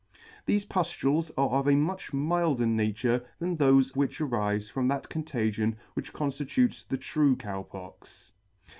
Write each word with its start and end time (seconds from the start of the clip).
Thefe 0.47 0.65
puftules 0.67 1.29
are 1.37 1.49
of 1.59 1.67
a 1.67 1.75
much 1.75 2.11
milder 2.11 2.65
nature 2.65 3.23
than 3.37 3.55
thofe 3.55 3.95
which 3.95 4.17
arife 4.17 4.71
from 4.71 4.87
that 4.87 5.09
contagion 5.09 5.77
which 5.93 6.11
conftitutes 6.11 6.87
the 6.87 6.97
true 6.97 7.35
t 7.35 7.41
8] 7.41 7.41
true 7.41 7.51
Cow 7.51 7.61
Pox. 7.61 8.33